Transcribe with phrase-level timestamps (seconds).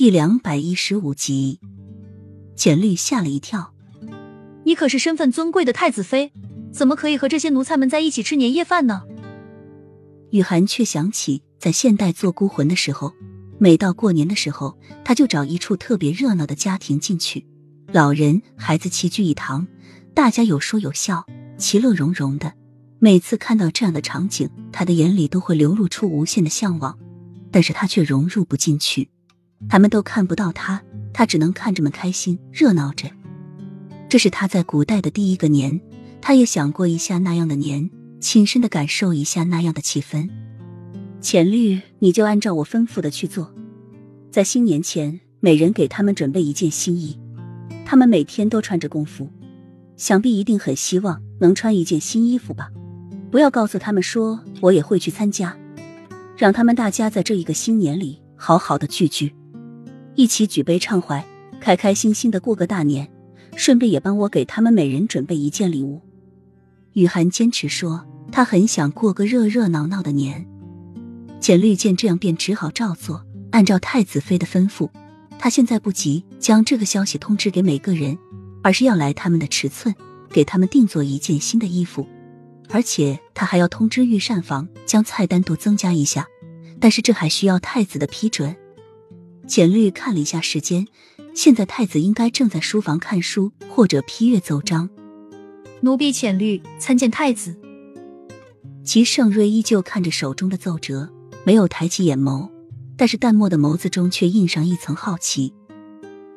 [0.00, 1.60] 第两百一十五集，
[2.56, 3.74] 简历吓了一跳。
[4.64, 6.32] 你可是身份尊贵的太子妃，
[6.72, 9.02] 怎么可以和这些奴才们在一起吃年夜饭呢？
[10.30, 13.12] 雨涵却想起在现代做孤魂的时候，
[13.58, 17.44] 每到过年的时候，他就找一处特别热闹的家庭进去，
[17.92, 19.68] 老人孩子齐聚一堂，
[20.14, 21.26] 大家有说有笑，
[21.58, 22.54] 其乐融融的。
[23.00, 26.98] 每次看到这样的场景，他的眼里都会流露出无限的向往，
[27.50, 29.10] 但是他却融入不进去。
[29.68, 30.82] 他们都看不到他，
[31.12, 33.08] 他只能看着们开心热闹着。
[34.08, 35.80] 这是他在古代的第一个年，
[36.20, 37.90] 他也想过一下那样的年，
[38.20, 40.28] 亲身的感受一下那样的气氛。
[41.20, 43.54] 浅绿，你就按照我吩咐的去做，
[44.30, 47.18] 在新年前，每人给他们准备一件新衣，
[47.84, 49.30] 他们每天都穿着工服，
[49.96, 52.70] 想必一定很希望能穿一件新衣服吧。
[53.30, 55.56] 不要告诉他们说我也会去参加，
[56.36, 59.32] 让他们大家在这一个新年里好好的聚聚，
[60.20, 61.24] 一起举杯畅怀，
[61.62, 63.10] 开开心心的过个大年。
[63.56, 66.02] 顺便也帮我给他们每人准备一件礼物。
[66.92, 70.46] 雨涵坚持说他很想过个热热闹闹的年。
[71.40, 74.90] 简绿见这样，便只好照做，按照太子妃的吩咐。
[75.38, 78.18] 他现在不急将这个消息通知给每个人，
[78.62, 79.94] 而是要来他们的尺寸，
[80.28, 82.06] 给他们定做一件新的衣服。
[82.68, 86.26] 而且他还要通知御膳房将菜单多增加一下，
[86.78, 88.54] 但是这还需要太子的批准。
[89.50, 90.86] 简绿看了一下时间，
[91.34, 94.88] 现在太子应该正在书房看书或者批阅奏章。
[95.80, 97.56] 奴婢浅绿参见太子。
[98.84, 101.10] 齐盛瑞依旧看着手中的奏折，
[101.42, 102.48] 没有抬起眼眸，
[102.96, 105.52] 但是淡漠的眸子中却印上一层好奇。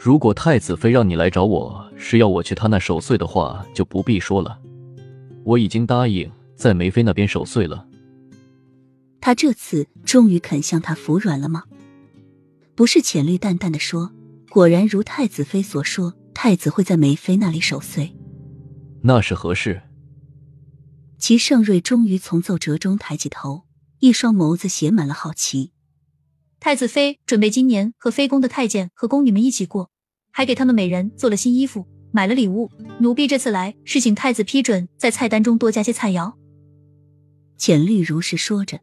[0.00, 4.58] 如果太子妃让你来找我是要我去他那守岁的话，就不必说了。
[5.44, 7.86] 我已经答应在梅妃那边守岁了。
[9.20, 11.64] 他这次终于肯向他服软了吗？
[12.74, 14.12] 不是浅绿淡淡的说，
[14.50, 18.14] 果然如太子妃所说，太子会在梅妃那里守岁。
[19.02, 19.82] 那是何事？
[21.18, 23.62] 齐盛瑞终于从奏折中抬起头，
[24.00, 25.72] 一双眸子写满了好奇。
[26.58, 29.90] 太子妃准备今年和妃宫的太监和宫女们一起过，
[30.30, 31.86] 还给他们每人做了新衣服。
[32.10, 32.70] 买了礼物，
[33.00, 36.32] 奴婢这次来是请太子批准在菜单中多加些菜肴。
[37.56, 38.80] 浅绿如是说着，